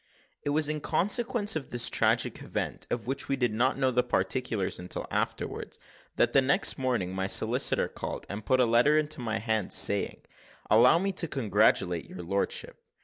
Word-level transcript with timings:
It 0.41 0.49
was 0.49 0.67
in 0.67 0.81
consequence 0.81 1.55
of 1.55 1.69
this 1.69 1.87
tragical 1.87 2.47
event, 2.47 2.87
of 2.89 3.05
which 3.05 3.29
we 3.29 3.35
did 3.35 3.53
not 3.53 3.77
know 3.77 3.91
the 3.91 4.01
particulars 4.01 4.79
until 4.79 5.05
afterwards, 5.11 5.77
that 6.15 6.33
the 6.33 6.41
next 6.41 6.75
morning 6.79 7.13
my 7.13 7.27
solicitor 7.27 7.87
called, 7.87 8.25
and 8.27 8.43
put 8.43 8.59
a 8.59 8.65
letter 8.65 8.97
into 8.97 9.21
my 9.21 9.37
hand, 9.37 9.71
saying, 9.71 10.23
"Allow 10.71 10.97
me 10.97 11.11
to 11.11 11.27
congratulate 11.27 12.09
your 12.09 12.23
lordship." 12.23 12.79